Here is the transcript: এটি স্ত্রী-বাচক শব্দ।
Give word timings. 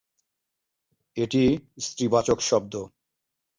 এটি 1.17 1.43
স্ত্রী-বাচক 1.85 2.39
শব্দ। 2.41 2.73